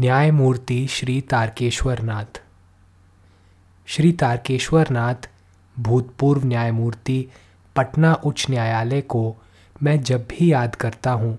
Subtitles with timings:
[0.00, 2.40] न्यायमूर्ति श्री तारकेश्वर नाथ
[3.86, 5.28] श्री तारकेश्वर नाथ
[5.76, 7.28] भूतपूर्व न्यायमूर्ति,
[7.76, 9.36] पटना उच्च न्यायालय को
[9.82, 11.38] मैं जब भी याद करता हूँ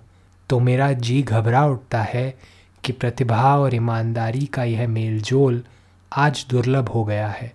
[0.49, 2.37] तो मेरा जी घबरा उठता है
[2.83, 5.63] कि प्रतिभा और ईमानदारी का यह मेलजोल
[6.11, 7.51] आज दुर्लभ हो गया है।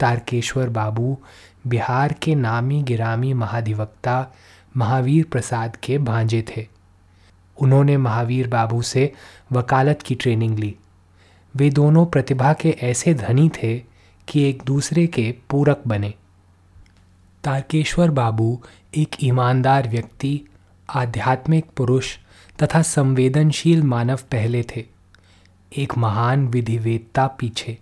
[0.00, 1.16] तारकेश्वर बाबू,
[1.66, 4.26] बिहार के नामी गिरामी महाधिवक्ता
[4.76, 6.66] महावीर प्रसाद के भांजे थे।
[7.60, 9.12] उन्होंने महावीर बाबू से
[9.52, 10.76] वकालत की ट्रेनिंग ली।
[11.56, 13.82] वे दोनों प्रतिभा के ऐसे धनी थे
[14.28, 16.14] कि एक दूसरे के पूरक बने।
[17.44, 18.62] तारकेश्वर बाबू
[18.96, 20.40] एक ईमानदार व्यक्ति,
[20.90, 22.16] आध्यात्मिक पुरुष
[22.62, 24.84] तथा संवेदनशील मानव पहले थे।
[25.76, 27.78] एक महान विधिवेदता पीछे।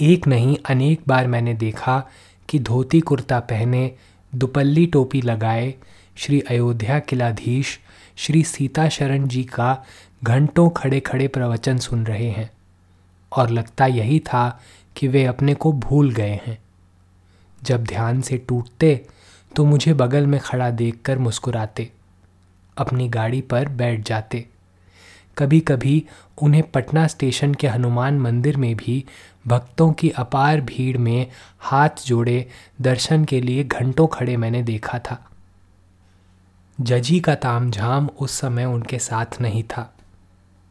[0.00, 2.08] एक नहीं, अनेक बार मैंने देखा
[2.48, 3.92] कि धोती कुर्ता पहने,
[4.34, 5.74] दुपल्ली टोपी लगाए,
[6.16, 7.80] श्री अयोध्या किलाधीश
[8.16, 9.84] श्री सीता शरण जी का
[10.24, 12.50] घंटों खड़े खड़े प्रवचन सुन रहे हैं
[13.32, 14.48] और लगता यही था
[14.96, 16.58] कि वे अपने को भूल गए हैं।
[17.62, 19.06] जब ध्यान से टूटते
[19.56, 21.90] तो मुझे बगल में खड़ा देखकर मुस्कुराते,
[22.76, 24.44] अपनी गाड़ी पर बैठ जाते।
[25.38, 26.04] कभी कभी
[26.42, 29.04] उन्हें पटना स्टेशन के हनुमान मंदिर में भी
[29.46, 31.26] भक्तों की अपार भीड़ में
[31.60, 32.46] हाथ जोड़े
[32.80, 35.24] दर्शन के लिए घंटों खड़े मैंने देखा था।
[36.80, 39.94] जजी का तामझाम उस समय उनके साथ नहीं था।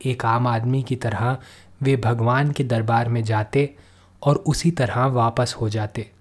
[0.05, 1.37] एक आम आदमी की तरह
[1.81, 3.75] वे भगवान के दरबार में जाते
[4.23, 6.11] और उसी तरह वापस हो जाते।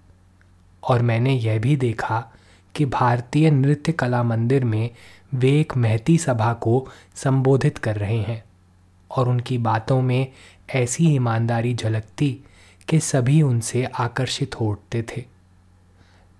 [0.83, 2.31] और मैंने यह भी देखा
[2.75, 4.89] कि भारतीय नृत्य कला मंदिर में
[5.33, 8.43] वे एक महती सभा को संबोधित कर रहे हैं
[9.11, 10.31] और उनकी बातों में
[10.75, 12.39] ऐसी ईमानदारी झलकती
[12.87, 15.34] कि सभी उनसे आकर्षित हो उठते थे।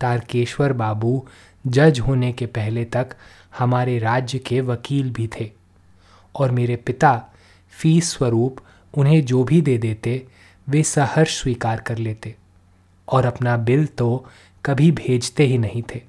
[0.02, 1.28] तारकेश्वर बाबू
[1.66, 3.16] जज होने के पहले तक
[3.58, 5.52] हमारे राज्य के वकील भी थे
[6.36, 7.14] और मेरे पिता
[7.74, 8.60] फ़ीस स्वरूप
[8.94, 10.26] उन्हें जो भी दे देते,
[10.68, 12.36] वे सहर्ष स्वीकार कर लेते
[13.08, 14.26] और अपना बिल तो
[14.66, 16.02] कभी भेजते ही नहीं थे।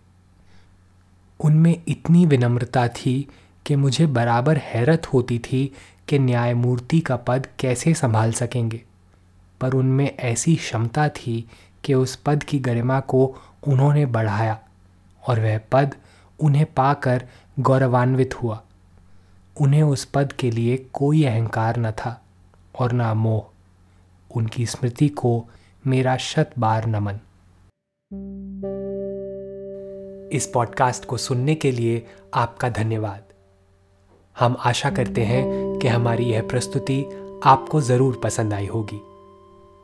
[1.41, 3.29] उनमें इतनी विनम्रता थी
[3.67, 5.65] कि मुझे बराबर हैरत होती थी
[6.09, 8.83] कि न्यायमूर्ति का पद कैसे संभाल सकेंगे,
[9.61, 11.45] पर उनमें ऐसी क्षमता थी
[11.87, 13.37] कि उस पद की गरिमा को
[13.69, 14.59] उन्होंने बढ़ाया
[15.29, 15.95] और वह पद
[16.41, 17.25] उन्हें पाकर
[17.61, 18.63] गौरवान्वित हुआ।
[19.61, 22.25] उन्हें उस पद के लिए कोई अहंकार न था
[22.79, 23.45] और ना मोह।
[24.37, 25.49] उनकी स्मृति को
[25.87, 27.21] मेरा शत बार नमन।
[30.33, 33.23] इस पॉडकास्ट को सुनने के लिए आपका धन्यवाद।
[34.39, 35.45] हम आशा करते हैं
[35.79, 37.05] कि हमारी यह प्रस्तुति
[37.45, 39.16] आपको ज़रूर पसंद आई होगी।